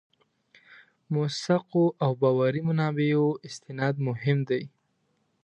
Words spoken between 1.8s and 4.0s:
او باوري منابعو استناد